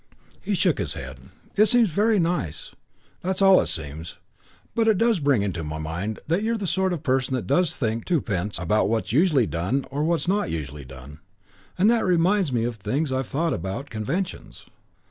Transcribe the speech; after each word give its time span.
He 0.41 0.55
shook 0.55 0.79
his 0.79 0.95
head. 0.95 1.19
"It 1.55 1.67
seems 1.67 1.89
very 1.91 2.17
nice. 2.17 2.71
That's 3.21 3.39
all 3.39 3.61
it 3.61 3.67
seems. 3.67 4.17
But 4.73 4.87
it 4.87 4.97
does 4.97 5.19
bring 5.19 5.43
into 5.43 5.63
my 5.63 5.77
mind 5.77 6.17
that 6.25 6.41
you're 6.41 6.57
the 6.57 6.65
sort 6.65 6.91
of 6.91 7.03
person 7.03 7.35
that 7.35 7.45
doesn't 7.45 7.77
think 7.77 8.05
tuppence 8.05 8.57
about 8.57 8.89
what's 8.89 9.11
usually 9.11 9.45
done 9.45 9.85
or 9.91 10.03
what's 10.03 10.27
not 10.27 10.49
usually 10.49 10.85
done; 10.85 11.19
and 11.77 11.87
that 11.91 12.03
reminded 12.03 12.51
me 12.51 12.63
of 12.63 12.77
things 12.77 13.11
I've 13.13 13.27
thought 13.27 13.53
about 13.53 13.91
conventions. 13.91 14.65